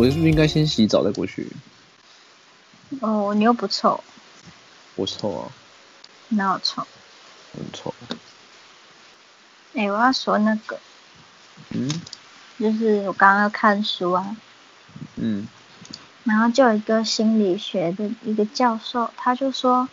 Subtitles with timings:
[0.00, 1.46] 我是不是应该先洗澡再过去？
[3.02, 4.02] 哦，你又不臭，
[4.96, 5.52] 我臭啊，
[6.30, 6.86] 哪有臭？
[7.52, 7.92] 很臭。
[9.74, 10.78] 哎、我要说那个，
[11.74, 11.86] 嗯
[12.58, 14.36] 就是我刚刚看书啊，
[15.16, 15.46] 嗯
[16.24, 19.86] 然后就有一个心理学的一个教授，他就说，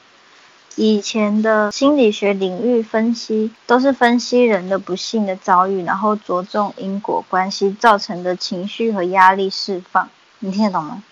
[0.79, 10.07] 以前的心理学领域分析都是分析人的不幸的遭遇，然后着重因果关系造成的情绪和压力释放。
[10.37, 11.03] 你听得懂吗？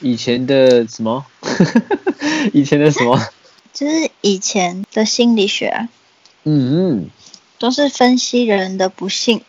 [0.00, 1.26] 以前的什么？
[2.54, 3.20] 以前的什么？
[3.74, 5.88] 就是以前的心理学啊，
[6.44, 7.10] 嗯嗯
[7.58, 9.42] 都是分析人的不幸，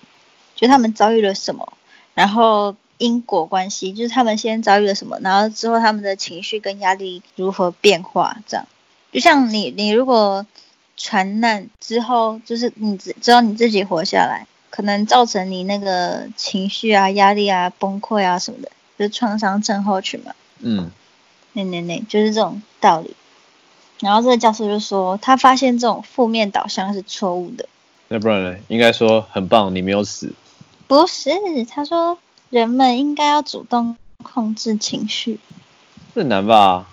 [0.56, 1.72] 就他们遭遇了什么，
[2.14, 8.68] 然后因果关系，就是他们先遭遇了什么，然后之后他们的情绪跟压力如何变化，这样。
[9.12, 10.46] 就像你，你如果
[10.98, 20.34] 传难之后，就是你只知道你自己活下来，可能造成你那个情绪啊、压力啊、崩溃啊什么的，就是创伤症候群嘛。
[20.60, 20.92] 嗯，
[21.54, 23.16] 那那那，就是这种道理。
[24.00, 27.68] 然后这个教授就说，他发现这种负面导向是错误的。
[28.08, 28.58] 那不然呢？
[28.68, 30.34] 应该说很棒，你没有死。
[30.88, 31.32] 不是，
[31.70, 32.18] 他说
[32.50, 35.40] 人们应该要主动控制情绪。
[36.14, 36.88] 这很难吧？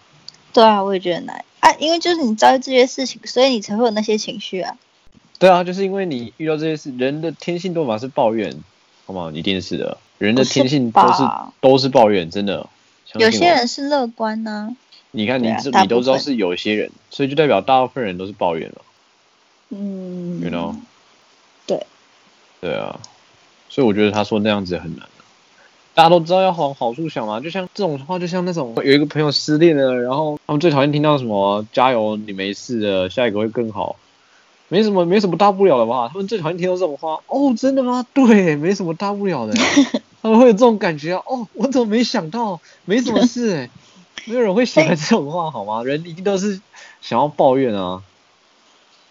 [0.53, 4.77] 对啊，我也觉得难啊，因为就是你遭遇这些事情，所以你才会有那些情绪啊。
[5.39, 8.55] 对啊，就是因为你遇到这些事，人的天性都嘛是抱怨，
[9.07, 9.31] 好吗？
[9.33, 12.69] 你一定是的，人的天性都是吧都是抱怨，真的。
[13.15, 14.77] 有些人是乐观呢、
[15.13, 18.83] 你看，你知你都知道是有些人，所以就代表大部分人都是抱怨了
[19.71, 20.75] 嗯，you know？
[21.67, 21.87] 对，
[22.61, 23.01] 对啊，
[23.71, 25.18] 所以我觉得他说那样子很难啊
[25.99, 33.97] 大家都知道要往好处想嘛，就像这种话，就像那种有一个朋友失恋了，然后他们最讨厌听到什么“加油，你没事的，下一个会更好”，
[34.71, 36.09] 没什么没什么大不了的吧？
[36.13, 37.19] 他们最讨厌听到这种话。
[37.27, 38.07] 哦，真的吗？
[38.15, 39.55] 对，没什么大不了的，
[40.23, 41.23] 他们会有这种感觉啊。
[41.27, 42.61] 哦，我怎么没想到？
[42.85, 43.71] 没什么事哎，
[44.27, 45.83] 没有人会喜欢这种话好吗？
[45.83, 46.61] 人一定都是
[47.01, 48.05] 想要抱怨啊。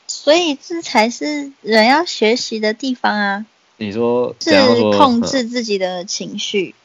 [0.08, 3.46] 所以这才是人要学习的地方啊，
[3.78, 4.52] 你说是
[4.98, 6.76] 控制自己的情绪，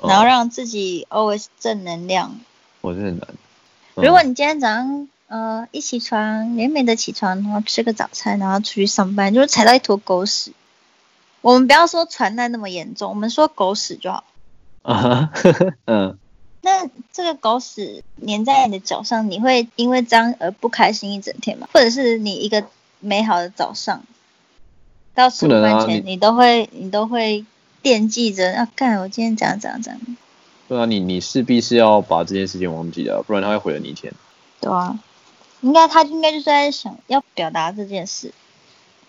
[0.00, 2.40] 嗯然后让自己 always 正能量。
[2.80, 3.28] 我真的很难。
[3.94, 10.52] 嗯如果你今天早上呃一起床美美的起床，然后吃个早餐，然后出去上班，就是踩到一坨狗屎。
[11.40, 14.24] 我们不要说传染那么严重，我们说狗屎就好。
[14.82, 15.30] 啊哈，
[15.86, 16.18] 嗯，
[16.60, 21.68] 那这个狗屎粘在你的脚上，你会因为这样而不开心一整天吗？
[21.72, 22.64] 或者是你一个
[23.00, 24.04] 美好的早上，
[25.14, 27.44] 到吃午不能啊饭前，你你都会你都会
[27.82, 30.16] 惦记着要干、我今天怎样怎样怎样，
[30.68, 34.12] 对啊，你你势必是要把这件事情忘记的，不然他会毁了你一天。
[34.60, 34.98] 对啊，
[35.60, 38.32] 应该他应该就是在想要表达这件事，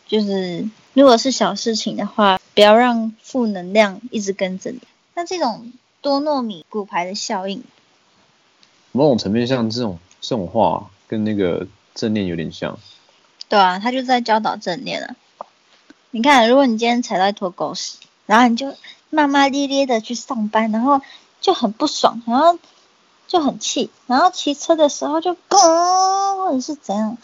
[0.08, 4.80] 就是如果是小事情的话，不要让负能量一直跟着你。
[5.16, 5.72] 那这种
[6.02, 7.64] 多糯米骨牌的效应，
[8.92, 12.78] 某种层面上，这种这种话跟那个正念有点像。
[13.48, 15.16] 对啊，他就在教导正念啊。
[16.16, 17.98] 你看，如果你今天踩到一坨狗屎，
[18.28, 18.76] 然后你就
[19.10, 21.02] 骂骂咧咧的去上班，然后
[21.42, 22.60] 就很不爽，然后
[23.26, 27.18] 就很气，然后骑车的时候就嘣，或者是怎样，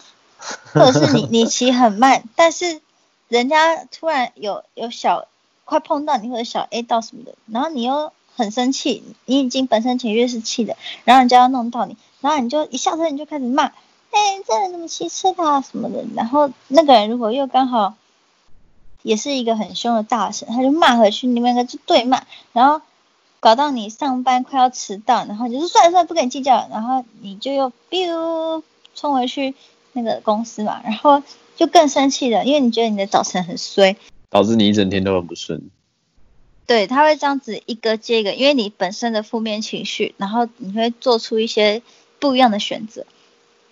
[0.74, 2.80] 或者是你你骑很慢，但是
[3.28, 5.28] 人家突然有有小
[5.64, 15.60] 快碰到你或者小 A 到什么的，然后你又很生气，你已经本身情绪是气的，然后人家要弄到你，然后你就一下车你就开始骂，哎、这人怎么骑车的啊？
[15.60, 17.94] 什么的，然后那个人如果又刚好
[19.02, 22.82] 也是一个很凶的大神，他就骂回去，你们两个就对骂，然后
[23.40, 28.62] 搞到你上班快要迟到，然后你就说算了算了，不跟你计较了，然后你就又 biu
[28.94, 29.54] 冲回去
[29.92, 31.22] 那个公司嘛，然后
[31.56, 33.96] 就更生气了，因为你觉得你的早晨很衰，
[34.28, 35.70] 导致你一整天都很不顺。
[36.66, 41.82] 对，他会这样子一个接一个，因为你本身的负面情绪，然后你会做出一些
[42.20, 43.04] 不一样的选择。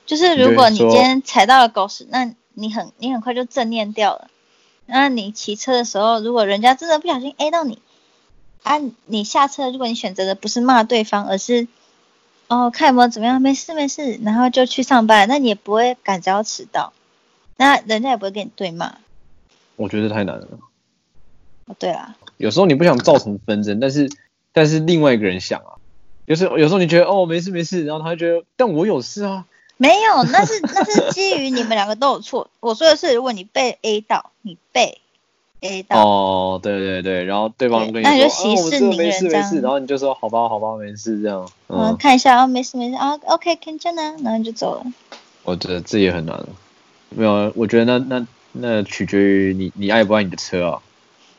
[0.05, 4.29] 就是如果你今天踩到了狗屎，那你很你很快就正念掉了。
[4.91, 7.79] 那你骑车的时候，如果人家真的不小心 A 到你，
[8.63, 11.69] 啊，你下车，如果你选择的不是骂对方，而是
[12.49, 16.95] 哦看有没有怎么样，没事没事，然后就去上班，那你也不会感觉要迟到，
[17.59, 18.95] 那人家也不会跟你对骂。
[19.77, 20.49] 我觉得太难了。
[21.67, 24.11] 哦，对啦，有时候你不想造成纷争，但是
[24.55, 25.77] 但是另外一个人想啊，
[26.25, 29.45] 有时候有时候你觉得哦没事没事，然后他就觉得但我有事啊。
[29.79, 32.51] 没有，那是 那是基于你们两个都有错。
[32.61, 34.99] 我说的是，如果你被 A 到，你被
[35.61, 41.49] A 到，哦，对对对，然后对方对跟你说，那你就息哦、我事这个没宁人这样事没事，然后你就说好吧好吧没事这样。
[41.69, 44.85] 嗯，嗯，看一下啊，没事没事啊，OK，看见呢，然后你就走了。
[45.45, 46.49] 我觉得这也很难了。
[47.11, 50.83] 没有，我觉得那那那取决于你你爱不爱你的车啊。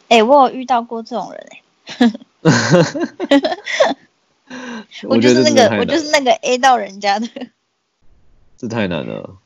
[0.08, 1.48] 哎、我有遇到过这种人
[1.92, 2.12] 哎、
[5.08, 7.28] 我就是那个，我就是那个 A 到人家的。
[8.60, 9.38] 这太难了。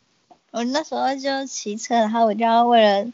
[0.49, 3.11] 我那时候就骑车，然后我就要为了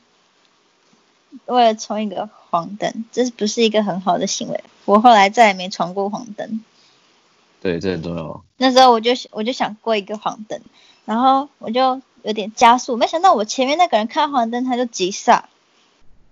[1.46, 4.63] 为了冲一个黄灯，这不是一个很好的行为。
[4.86, 6.63] 我后来再也没闯过黄灯。
[7.62, 8.46] 对，这很重要。
[8.56, 10.62] 那时候我就我就想过一个黄灯，
[11.04, 15.50] 然后我就有点加速，没想到我前面那个人看黄灯他就急刹，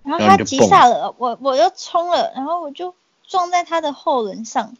[0.04, 2.96] 然后他急刹了，我我就冲了，然后我就
[3.28, 4.78] 撞在他的后轮上，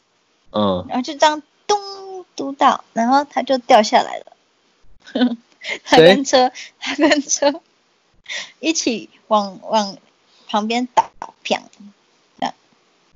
[0.52, 1.78] 嗯，然后就这样咚
[2.38, 4.37] 嘟到，然后他就掉下来了。
[5.84, 7.62] 他跟车，他跟车
[8.60, 9.98] 一起往往
[10.48, 11.12] 旁边倒，
[11.44, 11.60] 砰！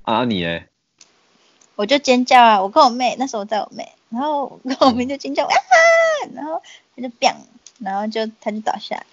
[0.02, 0.66] 啊你哎，
[1.76, 2.60] 我就尖叫啊！
[2.60, 5.54] 我跟我妹那时候在我妹，然后我跟我妹就尖叫啊，
[6.34, 6.60] 然后
[6.96, 7.36] 他就砰，
[7.78, 9.06] 然后就他就倒下来，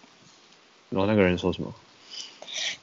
[0.90, 1.72] 然后那个人说什么？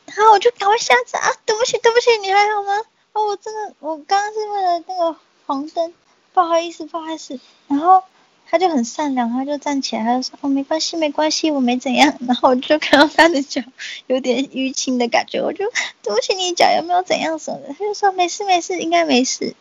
[0.06, 1.32] 然后我就赶快下车啊！
[1.44, 2.80] 对不起，对不起，你还好吗？
[3.12, 5.92] 哦，我真的，我刚刚是为了那个红灯，
[6.32, 7.40] 不好意思，不好意思。
[7.66, 8.04] 然后
[8.48, 12.14] 他就很善良，他就站起来，他就说：“哦，没关系，没关系，我没怎样。
[12.26, 13.60] ”然后我就看到他的脚
[14.06, 15.64] 有点淤青的感觉，我就
[16.02, 17.74] 对不起，你脚有没有怎样什么的？
[17.74, 19.54] 他就说：“没事，没事，应该没事。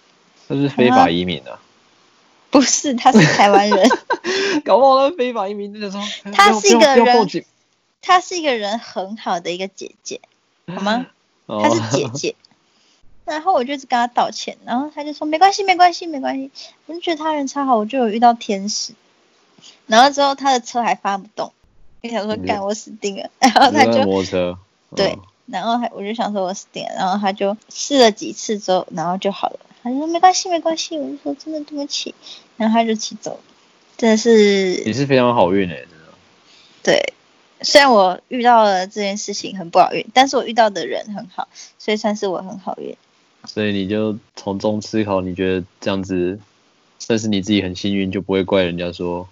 [0.48, 1.60] 他是非法移民啊，”
[2.52, 3.90] 不是，他是台湾人，
[4.64, 7.46] 搞不好他非法移民那个时候，他是一个人
[8.02, 10.22] 他是一个人很好的一个姐姐，
[10.68, 11.08] 好吗？
[11.48, 12.36] 哦她是姐姐。
[13.25, 16.51] 然后我就一直跟他道歉，然后他就说没关系，没关系，没关系。
[16.86, 18.94] 我就觉得他人超好，我就有遇到天使。
[19.88, 21.51] 然后之后他的车还发不动，
[22.04, 23.30] 我想说干我死定了。
[23.39, 24.57] 然后他就摩托车，
[24.95, 29.60] 对嗯，然后还我就想说我死定了，然后他就试了几次之后，然后就好了。
[29.81, 30.98] 他就说没关系，没关系。
[30.98, 32.13] 我就说真的对不起，
[32.57, 33.39] 然后他就骑走了。
[33.98, 36.13] 真的是你是非常好运哎，真的。
[36.83, 37.13] 对，
[37.62, 41.48] 虽然我遇到了这件事情很不好运，但是我遇到的人很好，
[41.80, 42.95] 所以算是我很好运。
[43.47, 46.39] 所以你就从中思考，你觉得这样子
[47.00, 49.27] 算是你自己很幸运，就不会怪人家说，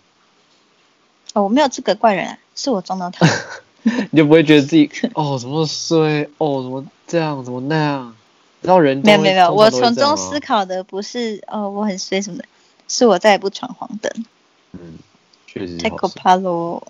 [1.33, 3.27] 哦，我没有资格怪人啊，是我撞到他。
[4.11, 8.15] 你就不会觉得自己哦怎么衰，哦怎么这样，怎么那样，
[8.61, 12.45] 然后人没有没有没有，我从中思考的不是哦我很衰什么的，
[12.87, 14.25] 是我再也不闯黄灯，
[14.71, 14.99] 嗯，
[15.47, 16.81] 确实太可怕喽。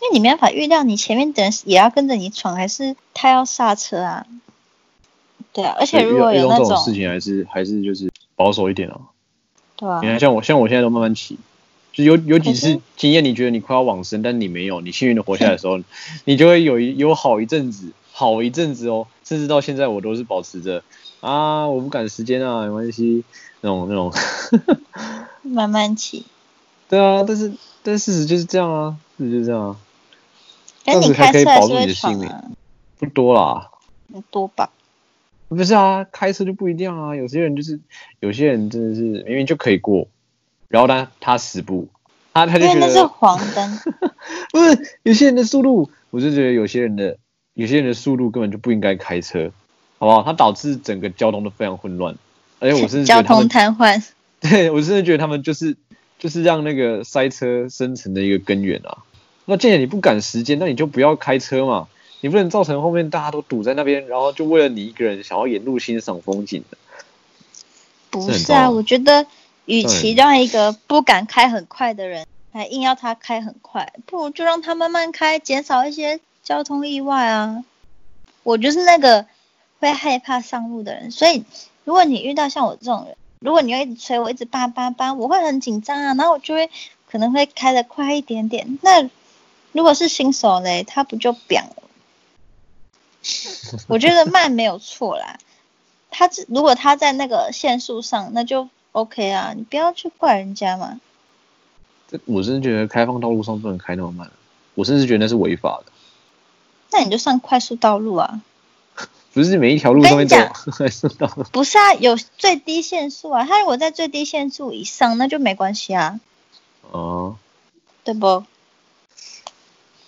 [0.00, 4.26] 因为你没办法预料你前面的人也要跟着你闯，还是他要刹车啊？
[5.52, 9.00] 对啊，而且如果遇到遇到有那种这种事情，还是还是就是保守一点哦。
[9.76, 11.38] 对啊你，看，像我像我现在都慢慢骑，
[11.92, 15.80] 就有有几次经验，你觉得你快要往生，但你没有，你幸运的活下来的时候，
[16.24, 20.82] 你就会有一有好一阵子，好一阵子哦，甚至到现在我都是保持着
[21.20, 23.24] 啊，我不赶时间啊，没关系，
[23.62, 24.12] 那种那种，
[25.42, 26.24] 慢慢骑。
[26.88, 27.52] 对啊，但是
[27.82, 29.76] 但事实就是这样啊，事实就是这样啊，
[30.84, 32.32] 但你这样子才开车还是可以保住你会的性命
[32.98, 33.70] 不多啦。
[34.30, 34.70] 多吧？
[35.56, 37.16] 不是啊，开车就不一样啊。
[37.16, 37.80] 有些人就是，
[38.20, 40.08] 有些人真的是明明就可以过，
[40.68, 41.88] 然后呢他死不，
[42.32, 43.78] 他他就觉得那是得黄灯。
[44.52, 47.18] 不是有些人的速度，我就觉得有些人的
[47.54, 49.50] 有些人的速度根本就不应该开车，
[49.98, 50.22] 好不好？
[50.22, 52.16] 它导致整个交通都非常混乱，
[52.60, 54.02] 而且我甚至觉交通瘫痪。
[54.40, 55.76] 对我真的觉得他们就是
[56.18, 58.98] 就是让那个塞车生成的一个根源啊。
[59.46, 61.88] 那既然你不赶时间，那你就不要开车嘛，
[62.20, 66.76] 你不能造成后面大家都堵在那边，然后就为了你一个人想要沿路欣赏风景的。
[68.10, 69.26] 不是啊，我觉得
[69.64, 77.64] 与其对让一个不敢开很快的人，还硬要他开很快，不如就让他慢慢开，减少一些交通意外啊。
[78.42, 79.26] 我就是那个
[79.78, 81.44] 会害怕上路的人，所以
[81.84, 86.68] 如果你遇到像我这种人，如果你要一直催我，一直叭叭叭，我会很紧张啊，然后我就会
[87.08, 88.78] 可能会开的快一点点。
[88.82, 89.08] 那
[89.72, 91.82] 如果是新手嘞，他不就扁了？
[93.88, 95.38] 我觉得慢没有错啦，
[96.10, 101.00] 他如果他在那个限速上，那就 OK 啊，你不要去怪人家嘛。
[102.08, 104.30] 这我真的觉得开放道路上不能开那么慢，
[104.74, 105.92] 我甚至觉得那是违法的。
[106.92, 108.40] 那你就上快速道路啊，
[109.32, 111.44] 不是每一条路上面都会走快速道路。
[111.52, 116.18] 不是啊，有最低限速啊，他如果在最低限速以上，那就没关系啊，
[116.90, 117.36] 哦，
[118.02, 118.44] 对不？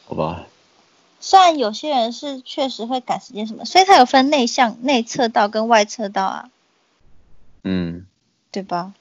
[0.08, 0.46] 好吧，
[1.24, 6.50] 虽然有些人是确实会赶时间什么，所以他有分内向内侧道跟外侧道啊，
[7.62, 8.06] 嗯，
[8.50, 8.92] 对吧？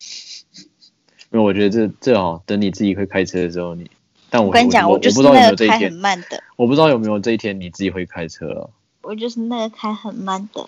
[1.30, 3.90] 因为我觉得这这哦，等你自己会开车的时候，你，
[4.30, 8.70] 但我我跟你讲，我就是那个开很慢的，我不知道有没有这一天你自己会开车了，
[9.02, 10.66] 我就是那个开很慢的。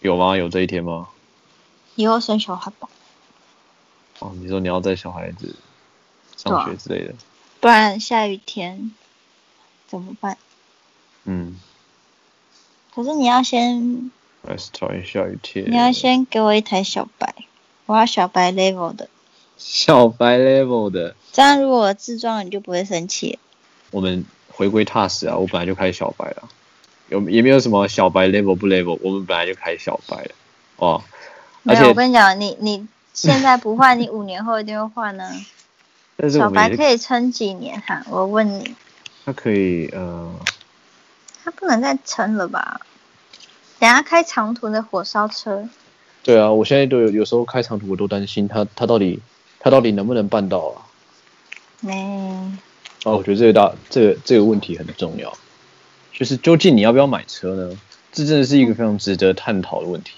[0.00, 0.36] 有吗？
[0.38, 1.08] 有这一天吗？
[1.96, 2.88] 以后生小孩吧，
[4.20, 5.54] 哦，你说你要带小孩子
[6.36, 7.14] 上学之类的，
[7.60, 8.90] 不然下雨天
[9.90, 10.38] 怎么办？
[11.24, 11.56] 嗯，
[12.94, 14.10] 可是你要先
[14.46, 15.70] 还是讨厌下雨天？
[15.70, 17.34] 你要先给我一台小白，
[17.86, 19.08] 我要小白 level 的，
[19.58, 21.14] 小白 level 的。
[21.32, 23.38] 这样如果我自装，你就不会生气。
[23.90, 25.36] 我们回归踏实啊！
[25.36, 26.48] 我本来就开小白了，
[27.08, 30.30] 有也没有什么小白 level 不 level，我们本来就开小白了
[30.76, 31.02] 哦。
[31.62, 35.30] 没有，我跟你讲，你你现在不换，你五年后一定会换呢。
[35.34, 35.38] 小
[36.16, 38.02] 白但是我们也可以撑几年哈？
[38.08, 38.74] 我问你，
[39.24, 40.32] 它可以呃，
[41.44, 42.80] 他不能再撑了吧？
[43.78, 45.68] 等下开长途的火烧车，
[46.22, 49.20] 对啊，我现在都有有时候开长途我都担心他，他到底
[49.58, 50.82] 他到底能不能办到啊？
[51.80, 52.52] 没、
[53.04, 55.32] 哦，我觉得这个大这个这个问题很重要，
[56.12, 57.78] 就是究竟你要不要买车呢？
[58.12, 60.12] 这真的是一个非常值得探讨的问题。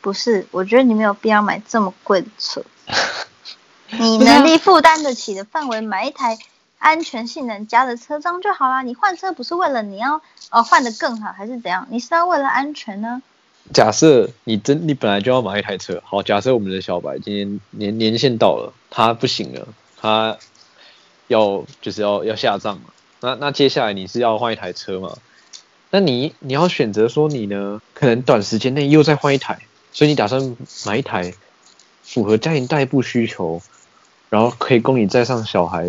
[0.00, 2.62] 不是，我觉得你没有必要买这么贵的车。
[3.98, 6.36] 你能力负担得起的范围，买一台
[6.78, 8.82] 安全性能佳的车，这样就好啦。
[8.82, 11.86] 你换车不是为了你要呃换得更好，还是怎样？
[11.90, 13.22] 你是要为了安全呢？
[13.72, 19.66] 假设你真你本来就要买一台车，好，假设我们的小白今天年年限到了，他不行了，
[20.00, 20.36] 他
[21.26, 22.90] 要就是要要下葬嘛，
[23.20, 25.16] 那那接下来你是要换一台车嘛？
[25.90, 29.58] 那你你要选择说你呢，可能短时间内又再换一台，
[29.92, 31.34] 所以你打算买一台
[32.04, 33.60] 符合家庭代步需求，
[34.28, 35.88] 然后可以供你载上小孩，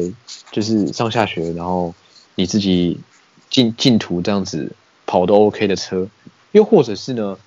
[0.51, 1.93] 就是上下学，然后
[2.35, 2.99] 你自己
[3.49, 4.71] 进进途这样子
[5.05, 6.07] 跑都 OK 的车，
[6.51, 7.37] 又或者是呢？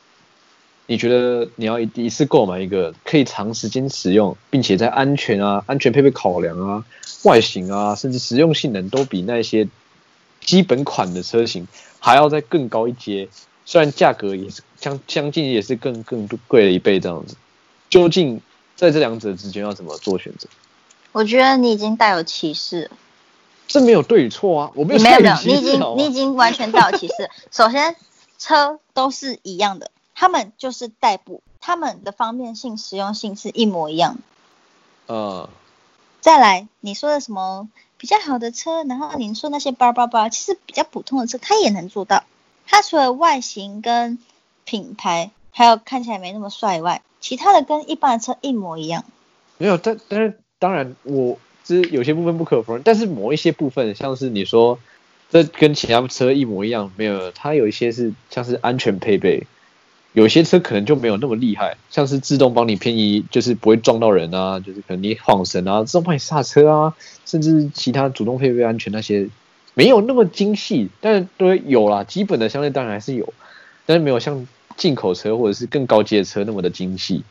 [0.87, 6.85] 你觉得你要一一次购买一个可以长时间使用，并且在安全啊、安全配备考量啊、
[7.23, 9.69] 外形啊，甚至实用性能都比那些
[10.41, 11.69] 基本款的车型
[12.01, 13.29] 还要再更高一阶，
[13.65, 17.37] 虽然价格也是相相近，也是更更贵了一倍这样子。
[17.89, 18.41] 究竟
[18.75, 20.49] 在这两者之间要怎么做选择？
[21.13, 22.91] 我觉得你已经带有歧视了。
[23.67, 27.31] 这没有对与错啊，我没有你没有没有，你已经你已经完全带有歧视。
[27.53, 27.95] 首先，
[28.39, 35.15] 车都是一样的，他们就是代步，他们的方便性、实用性是一模一样的。
[35.15, 35.49] 呃，
[36.21, 42.25] 再来，你说的什么比较好的车，然后你说那些包包包，其实比较普通的车，它也能做到。
[42.67, 44.19] 它除了外形跟
[44.65, 49.05] 品牌，还有看起来没那么帅以外，其他的跟一般的车一模一样。
[49.59, 54.79] 没有，但但是当然，我这有些部分不可否认，但是某一些部分，像是你说
[55.31, 59.47] 这跟其他车一模一样，没有，它有一些是像是安全配备，
[60.13, 69.29] 有些车可能就没有那么厉害，像是自动帮你偏移，就是不会撞到人啊，就是可能你晃神啊，自动帮你刹车啊，甚至其他主动配备安全那些，
[69.73, 73.33] 没有那么精细，但是都有啦，基本的相对当然还是有，
[73.87, 77.23] 但是没有像进口车或者是更高阶的车那么的精细。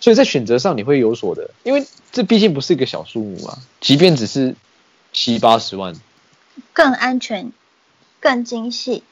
[0.00, 4.54] 所以在选择上你会有所的，因为这毕竟不是一个小数目啊，即便只是
[5.12, 5.94] 七八十万，
[6.72, 7.50] 更安全、
[8.20, 9.02] 更精细，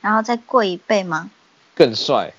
[0.00, 1.30] 然后再贵一倍吗
[1.74, 2.34] 更帅，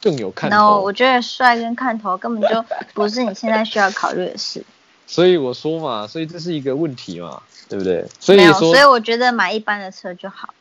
[0.00, 0.82] 更有看？No，头。
[0.82, 4.64] 我觉得帅跟看头根本就不是你现在需要考虑的事。
[5.06, 8.06] 所以我说嘛，所以这是一个问题嘛，对不对？
[8.18, 10.54] 所以说所以我觉得买一般的车就好。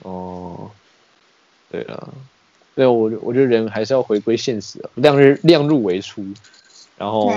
[0.00, 0.70] 哦，
[1.70, 2.14] 对了，
[2.74, 6.24] 对我我觉得人还是要回归现实啊，量入量入为出，
[6.96, 7.32] 然后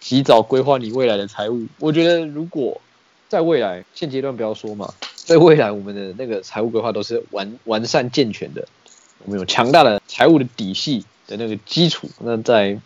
[0.00, 1.66] 及早规划你未来的财务。
[1.78, 2.80] 我觉得如果
[3.28, 8.66] 在未来现阶段不要说嘛，在未来我们的那个财务规划都是完完善健全的，
[9.24, 12.78] 我们有强大的财务的底细的那个基础，那再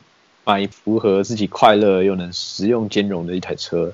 [0.45, 3.93] 买符合自己快乐又能实用兼容的一台车。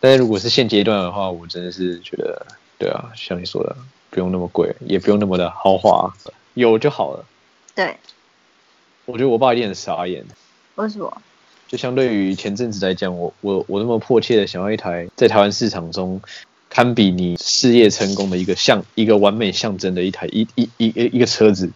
[0.00, 2.46] 但是如果是现阶段的话，我真的是觉得，
[2.78, 3.76] 对啊，像你说的，
[4.10, 6.12] 不用那么贵，也不用那么的豪华，
[6.54, 7.24] 有就好了。
[7.74, 7.96] 对，
[9.06, 10.24] 我觉得我爸一定很傻眼。
[10.74, 11.22] 为什么？
[11.68, 16.20] 就相对于前阵子来讲，我我我那么迫切的想要一台在台湾市场中
[16.68, 21.70] 堪比你事业成功的一个象一个完美象征的一台一一一一一个车子，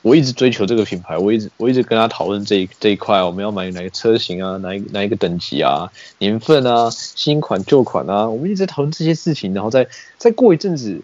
[0.00, 11.02] 我一直追求这个品牌，我一直我一直跟他讨论这一这一块，我们要买哪个车型啊，哪一哪一个等级啊，年份啊，新款旧款啊，我们一直在讨论这些事情，然后再再过一阵子。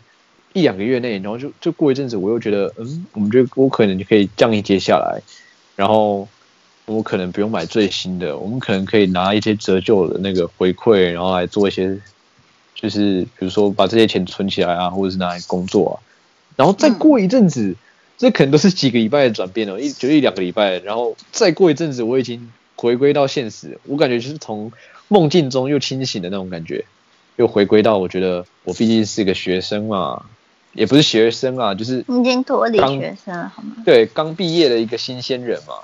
[0.52, 5.20] 一两个月内，然后就就过一阵子，我又觉得，嗯，我们觉得我可能就可以降一阶下来，
[5.76, 6.28] 然后
[6.86, 11.98] 我可能不用买最新的，我们可能可以拿一些折旧的那个回馈，然后来做一些，
[12.74, 15.94] 就是比如说把这些钱存起来啊，或者是拿来工作啊，
[16.56, 17.74] 然后再过一阵子，
[18.18, 24.72] 这可能都是几个礼拜的转变哦，一就一两个礼拜，然后再过一阵子，我已经回归到现实，我感觉就是从
[25.08, 26.84] 梦境中又清醒的那种感觉，
[27.36, 30.26] 又回归到我觉得我毕竟是一个学生嘛，
[30.72, 33.76] 也不是学生啊，就是你已经脱离学生了好吗？
[33.84, 35.74] 对，刚毕业的一个新鲜人嘛。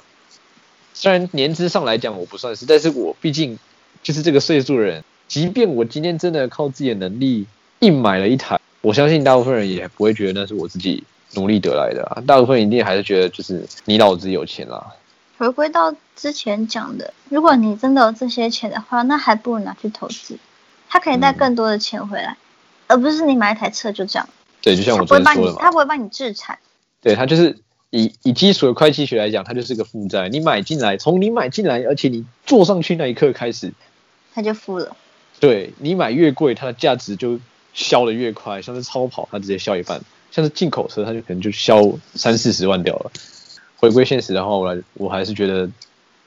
[0.94, 3.58] 虽然年资上来讲我不算是，但是我毕竟
[4.02, 5.04] 就是这个岁数的人。
[5.28, 7.46] 即便我今天真的靠自己的能力
[7.80, 11.04] 硬买了一台我相信大部分人也不会觉得那是我自己
[11.34, 14.86] 努力得来的啊，大部分一定还是觉得就是你老子有钱啦。
[15.36, 20.38] 回归到之前讲的，如果你真的有这些钱的话，那还不如拿去投资，
[20.88, 22.36] 它可以带更多的钱回来，
[22.86, 24.28] 而不是你买一台车就这样。
[24.60, 26.58] 对，就像我昨天说的嘛，它不会帮你制裁。
[27.00, 27.56] 对，他就是
[27.90, 30.28] 以以基础的会计学来讲，它就是个负债。
[30.28, 33.72] 你买进来，从你买进来，而且你坐上去那一刻开始，
[34.34, 34.96] 它就付了。
[35.40, 37.38] 对你买越贵，它的价值就
[37.72, 38.60] 消的越快。
[38.60, 40.00] 像是超跑，它直接消一半；
[40.32, 41.80] 像是进口车，它就可能就消
[42.14, 43.12] 三四十万掉了。
[43.76, 45.70] 回归现实的话，我来，我还是觉得，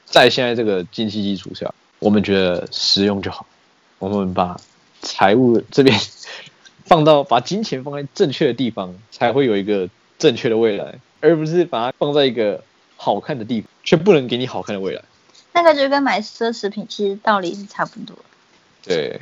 [0.06, 3.46] 在现在这个经济基础下，我们觉得实用就好。
[3.98, 4.58] 我们把
[5.02, 5.94] 财务这边
[6.84, 12.62] 放到，把金钱放在正确的地方，才会有一个正确的未来，而不是把它放在一个
[12.96, 15.02] 好看的地方，却不能给你好看的未来。
[15.52, 18.16] 那个就跟买奢侈品其实道理是差不多。
[18.82, 19.20] 对，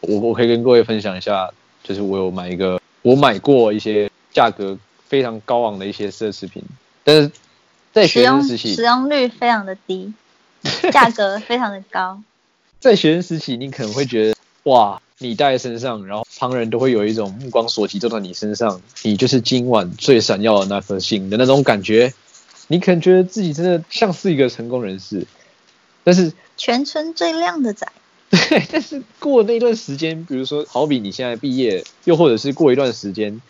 [0.00, 1.50] 我我可以跟各位分享一下，
[1.82, 6.62] 就是我有买一个，我买过一些价格非常高昂的一些奢侈品，
[7.02, 7.30] 但是
[7.92, 10.12] 在学生时期使，用率非常的低，
[10.92, 12.22] 价格非常的高。
[12.80, 22.12] 在学生时期，你可能会觉得哇，你戴在身上，然后旁人都会有一种目光所及都在你身上，你就是今晚最闪耀的那颗星的那种感觉，
[22.66, 25.26] 你可能觉得自己真的像是一个成功人士，
[26.02, 27.86] 但是全村最亮的仔，
[28.30, 33.40] 对， 但是过那段时间，比如说，好比你现在毕业，又或者是过一段时间，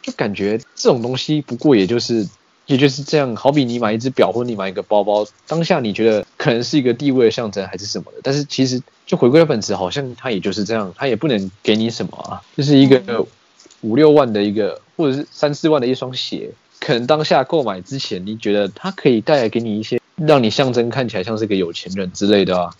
[0.00, 2.26] 就感觉这种东西不过也就是
[2.66, 3.34] 也就是这样。
[3.36, 13.26] 好比你买一只表，或者你买一个包包，当下你觉得可能是一个地位的象征，还是什么的，但是其实就回归到本质，好像它也就是这样，它也不能给你什么啊，就是一个
[13.82, 22.70] 五六万的一个，或者是三四万的一双鞋，可能当下购买之前，你觉得它可以带来给你一些，让你象征看起来像是个有钱人之类的啊。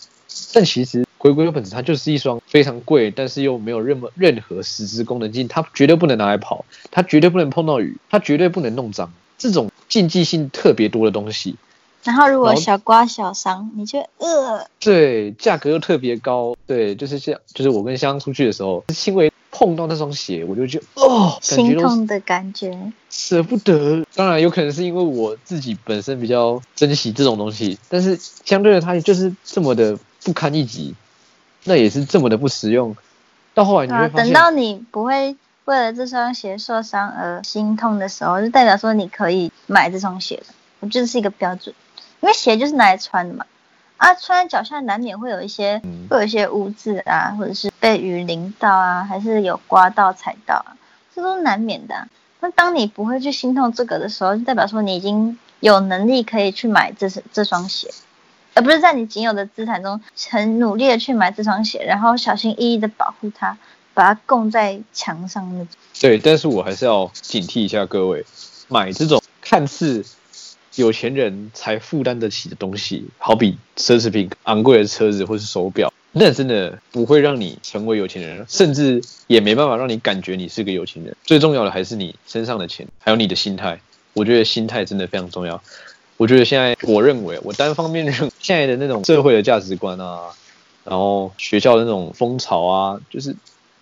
[0.51, 9.13] 但其实回归到本质，它就是一双非常贵，但是又没有任何任何实质功能性，它绝对不能拿来跑，它绝对不能碰到雨，它绝对不能弄脏。
[9.37, 11.55] 这种禁忌性特别多的东西，
[12.03, 22.77] 然后如果小刮小伤，你就呃，对，价格又特别高，对，就是像就是我跟香出去的时候，轻微碰到那双鞋，我就觉得哦，心痛的感觉。
[23.09, 24.05] 舍不得。
[24.13, 30.93] 当然，有可能是因为我自己本身比较珍惜这种东西，但是相对的，它就是这么的不堪一击，
[31.63, 32.95] 那也是这么的不实用。
[33.53, 40.53] 到后来你啊，会发现，等到你不会为了这双鞋受伤而心痛的时候，就代表说你可以买这双鞋了。
[40.79, 41.73] 我觉得是一个标准，
[42.21, 43.45] 因为鞋就是拿来穿的嘛。
[43.97, 46.05] 啊，穿在脚下难免会有一些、嗯。
[46.07, 50.77] 会有一些污渍啊，或者是被雨淋到啊，还是有刮到踩到啊，
[51.15, 52.07] 这都是难免的啊、
[52.41, 57.89] 那当你不会去心痛这个的时候，就代表说你已经有能力可以去买这这双鞋，
[58.53, 59.99] 而不是在你仅有的资产中
[60.29, 63.57] 很努力的去买这双鞋，然后小心翼翼的保护它，
[63.95, 65.67] 把它供在墙上那种。
[65.99, 68.23] 对，但是我还是要警惕一下各位，
[68.67, 70.05] 买这种看似
[70.75, 81.15] 有钱人才负担得起的东西，好比奢侈品、昂贵的车子或是手表，那真的不会让你成为有钱人，甚至也没办法让你感觉你是个有钱人。
[81.23, 83.79] 最重要的还是你身上的钱，还有你的心态。
[84.13, 85.61] 我觉得心态真的非常重要。
[86.17, 90.31] 我觉得现在，我认为我单方面认现在的那种社会的价值观啊，
[90.85, 93.35] 然后学校的那种风潮啊，就是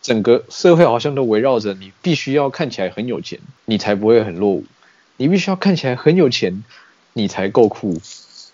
[0.04, 4.64] 整个社会好像都围绕着你必须要看起来很有钱，你才不会很落伍；
[5.18, 6.64] 你必须要看起来很有钱，
[7.14, 8.00] 你才够酷。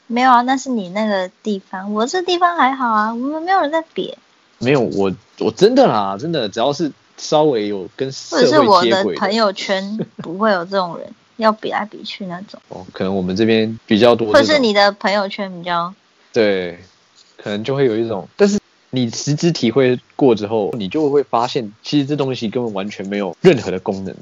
[0.06, 4.16] 没有啊，那是你那个地方，我这地方还好啊，我们没有人在比，
[4.60, 9.20] 没有我，我真的啦，真的，只要是稍微有跟社或者是我会接轨的。
[9.20, 11.08] 朋友圈不会有这种人
[11.38, 15.94] 要比来比去那种， 哦，可能我们这边比较多或，者是你的朋友圈比较
[16.32, 16.80] 对，
[17.38, 18.60] 可能就会有一种，但是
[18.92, 24.16] 你实质体会过之后，你就会发现，其实这东西根本完全没有任何的功能，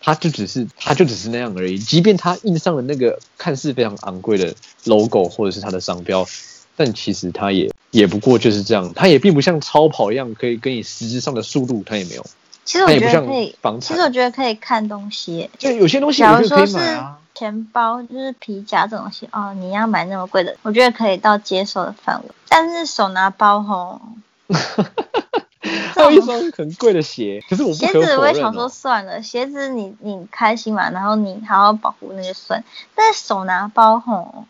[0.00, 1.78] 它就只是它就只是那样而已。
[1.78, 6.26] 即便它印上了那个看似非常昂贵的 logo 或者是它的商标，
[6.76, 12.26] 但其实它也也不过就是这样，它也并不像超跑一样可以跟你实质上的速度，它也没有，
[12.64, 15.50] 其实我觉得可以，其实，我觉得可以看东西。
[15.58, 17.18] 就有些东西假如说是以买啊。
[17.34, 22.30] 钱包，就是皮夹这种东西，哦，你要买那么贵的，我觉得可以到接受的范围。
[22.48, 24.00] 但是手拿包吼，
[25.94, 28.68] 还有一双很贵的鞋，可是我不鞋子我也想说哦。
[28.68, 32.62] 算了，鞋子你你开心嘛，然后你好好保护那就算。
[32.94, 34.44] 但是手拿包吼，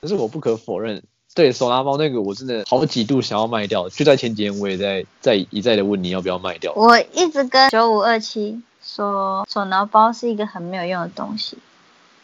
[0.00, 1.02] 可是我不可否认，
[1.34, 6.72] 对手拿包那个我真的好几度想要卖掉，就在前几天我也在在一再的问你要不要卖掉。
[6.74, 11.56] 我一直跟九五二七说，手拿包是一个很没有用的东西，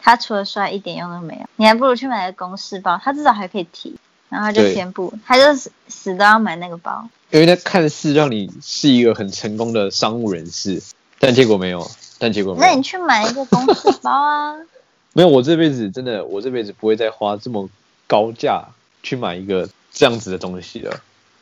[0.01, 1.47] 它除了帅一点用都没有。
[1.55, 3.95] 你还不如去买个公式包，它至少还可以提，
[4.29, 7.07] 然后他就对偏不，它就死死都要买那个包。
[7.31, 10.81] 因为它看似让你是一个很成功的商务人士，
[11.19, 11.89] 但结果没有，
[12.19, 12.65] 但结果没有。
[12.65, 14.55] 那你去买一个公事包啊。
[15.13, 17.69] 没有，我这辈子真的，我这辈子不会再花这么
[18.05, 18.67] 高价
[19.07, 20.99] 去买一个这样子的东西了。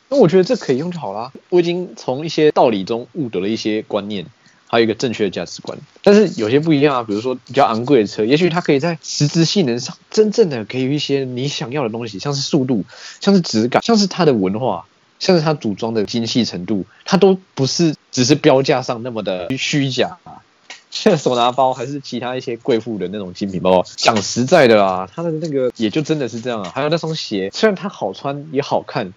[0.08, 1.32] 那我觉得这可以用就好啦。
[1.48, 4.24] 我已经从一些道理中悟得了一些观念，
[4.68, 5.76] 还有一个正确的价值观。
[6.00, 12.84] 但是有些不一样啊，比如说比较昂贵的车，也许它可以在实质性能上真正的给予一些你想要的东西，像是速度，
[13.20, 14.86] 像是质感，像是它的文化，
[15.18, 20.16] 像是它组装的精细程度，它都不是只是标价上那么的虚假。
[21.16, 26.72] 手拿包还是其他一些贵妇的那种精品包包，讲实在的啦，它的那个也就真的是这样啊。
[26.74, 29.12] 还有那双鞋，虽然它好穿也好看，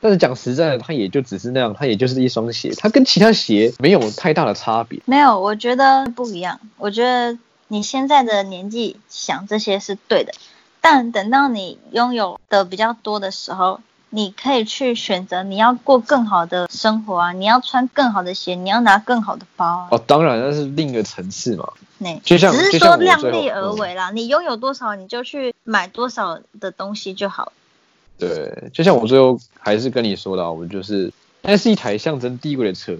[0.00, 5.00] 但是讲实在的，它也就只是那样，它也就是一双鞋，它跟其他鞋没有太大的差别。
[5.06, 6.60] 没有，我觉得不一样。
[6.78, 10.32] 我觉得你现在的年纪想这些是对的，
[10.80, 13.80] 但等到你拥有的比较多的时候。
[14.14, 17.32] 你可以去选择，你要过更好的生活啊！
[17.32, 19.88] 你要穿更好的鞋，你要拿更好的包啊！
[19.90, 21.66] 哦，当然那是另一个层次嘛。
[21.96, 27.52] 那就像只是说量力而为啦，你拥有多少你就去买多少的东西就好。
[28.18, 32.94] 对，就像我最后还是跟你说的，我就是，那是一台象征地位的车，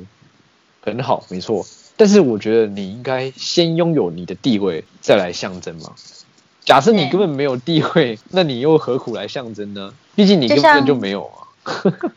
[0.80, 1.66] 很好，没错。
[1.98, 5.92] 但是我觉得你应该先拥有你的地位，再来象征嘛。
[6.64, 9.92] 假设你根本没有地位，那你又何苦来象征呢？
[10.14, 11.46] 毕竟你根本就没有啊。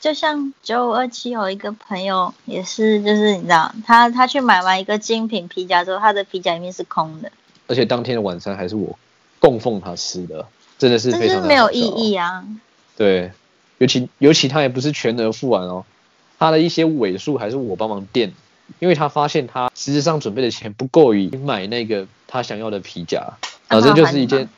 [0.00, 7.32] 就像九五二七有一个朋友也是，就是你知道，他他去买完一个精品皮夹之后，他的皮夹里面是空的。
[7.66, 8.98] 而且当天的晚餐还是我
[9.40, 10.46] 供奉他吃的，
[10.78, 12.44] 真的是非常没有意义啊。
[12.96, 13.32] 对，
[13.78, 15.86] 尤其尤其他也不是全额付完哦，
[16.38, 18.34] 他的一些尾数还是我帮忙垫，
[18.80, 23.26] 因为他发现他实质上准备的钱不够以买那个他想要的皮夹。
[23.66, 24.50] 反正就是一件，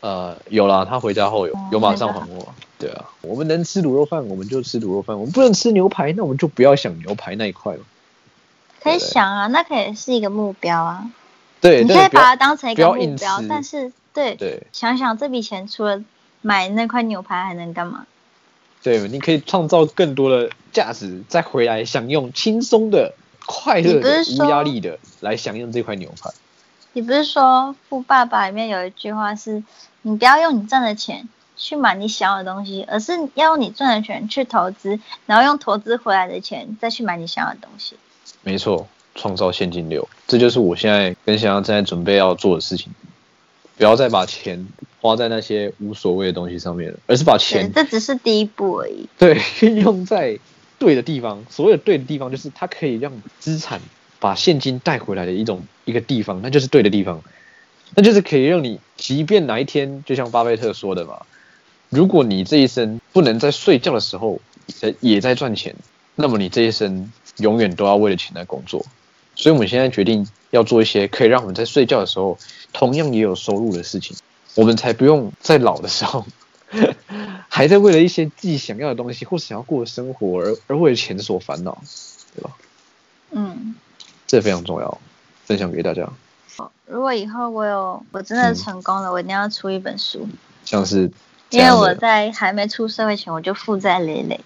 [0.00, 2.54] 呃，有啦，他回家后有有马上还我。
[2.78, 7.80] 对啊，我们能吃卤肉饭，我们就吃卤肉饭；我们不能吃牛排，那我们就不要想牛排那一块了。
[8.82, 11.10] 可以想啊，那可以是一个目标啊。
[11.60, 16.02] 对，你可以把它当成一个目标，但是对对，想想这笔钱除了
[16.40, 18.06] 买那块牛排还能干嘛？
[18.82, 23.12] 对，你可以创造更多的价值，再回来享用轻松的、
[23.44, 26.30] 快乐的、无压力的来享用这块牛排。
[26.94, 27.42] 你不是说
[27.90, 29.62] 《富爸爸》里面有一句话是，
[30.02, 37.96] 你不要用你赚的钱去买你想要的东西，而是要用你赚的钱去投资，然后用投资回来的钱再去买你想要的东西。
[38.42, 42.92] 没错，创造现金流，这就是我现在跟想要正在准备要做的事情。
[43.76, 44.68] 不要再把钱
[45.00, 49.08] 花在那些无所谓的东西上面了，而是把钱，这只是第一步而已。
[49.18, 50.38] 对，运用在
[50.78, 51.44] 对的地方。
[51.48, 53.80] 所谓的对的地方，就是它可以让资产。
[54.22, 57.22] 把现金带回来的一种一个地方，那就是对的地方，
[57.94, 61.22] 那就是可以让你，即便哪一天，就像巴菲特说的嘛，
[61.88, 65.74] 如果你这一生不能在睡觉的时候在也在赚钱，
[66.14, 68.84] 那么你这一生永远都要为了钱来工作。
[69.34, 72.36] 所以我们现在决定要做一些可以让我们在睡觉的时候
[72.72, 74.16] 同样也有收入的事情，
[74.54, 76.26] 我们才不用在老的时候
[77.48, 81.82] 还在为了一些自己想要的东西或想要过的生活而而为了钱所烦恼，
[82.36, 82.50] 对吧？
[83.32, 83.74] 嗯。
[84.26, 85.00] 这非常重要，
[85.44, 86.08] 分享给大家。
[86.86, 90.28] 如果以后我有我真的成功了，我一定要出一本书。
[90.64, 91.10] 像是，
[91.50, 94.40] 因为我在还没出社会前我就负债累累。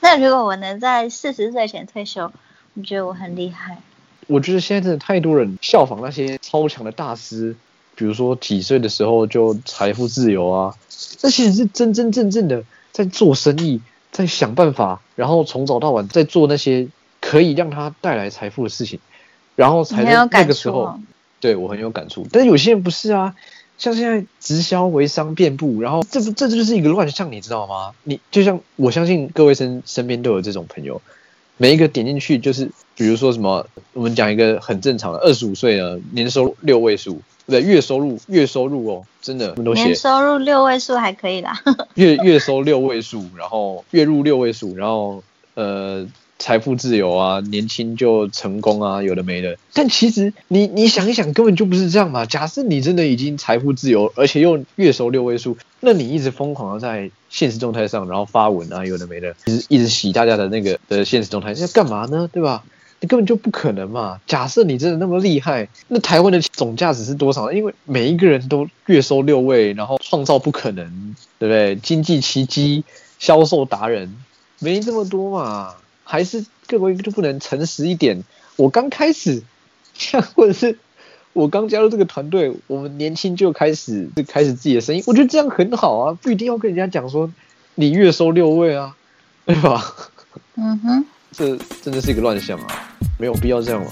[0.00, 2.32] 那如果我能在四十岁前退休，
[2.74, 3.78] 我觉得我很厉害。
[4.26, 7.54] 我觉得现在真的太多人效仿那些超强的大师，
[7.94, 10.74] 比如说几岁的时候就财富自由啊，
[11.18, 16.88] 这些人是真真正正的在做生意，在想办法，然后从早到晚在做那些。
[17.20, 19.00] 可以让他带来财富的事情，
[19.56, 20.98] 然后才在那个时候，
[21.40, 22.26] 对我很有感触。
[22.32, 23.34] 但是有些人不是啊，
[23.78, 27.92] 像现在直销微商遍布，然后这不这就是一个乱象，你知道吗？
[28.04, 31.00] 你就像我相信各位身身边都有这种朋友，
[31.56, 41.60] 每一个点进去就是，比如说什么，我们讲一个很正常的，二十五岁的年收入六位数，对，月收入月收入哦，真的，年收入六位数还可以啦，
[41.94, 45.22] 月月收六位数，然后月入六位数，然后
[45.54, 46.06] 呃。
[46.38, 49.56] 财富自由啊，年轻就成功啊，有的没的。
[49.72, 52.24] 但其实你你想一想，根本就不是这样嘛。
[52.26, 62.28] 假设你真的已经财富自由，而且又月收六位数，那你一直疯狂的在现实状态上，然后发文啊，有的没的，一直一直洗大家的那个的现实状态，要干嘛呢？
[62.32, 62.64] 对吧？
[63.00, 64.20] 你根本就不可能嘛。
[64.26, 67.52] 假设你真的那么厉害，那台湾的总价值是多少？
[67.52, 71.76] 因为每一个人都月收六位，然后创造不可能，对不对？
[71.76, 72.82] 经济奇迹，
[73.20, 74.16] 销售达人，
[74.58, 75.74] 没这么多嘛。
[76.10, 78.24] 还是各位就不能诚实一点？
[78.56, 79.42] 我刚开始，
[79.92, 80.78] 像或者是
[81.34, 87.30] 我刚加入这个团队，我们年轻就开始就开始自己的生意，我觉得这样很好啊，不一定要跟人家讲说
[87.74, 88.96] 你月收六位啊，
[89.44, 89.94] 对吧？
[90.56, 92.96] 嗯哼，这真的是一个乱象啊。
[93.18, 93.90] 没有必要这样嘛。